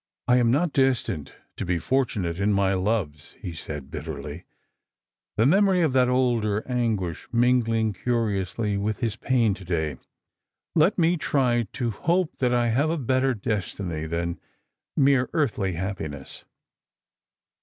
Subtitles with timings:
[0.28, 4.46] "I am not destined to be fortunate in my loves," he said bitterly,
[5.36, 9.98] the memory of that older anguish mingling curiously with his pain to day;"
[10.74, 14.40] let me try to hope that I have a better destiny than
[14.96, 16.46] mere earthly happiness."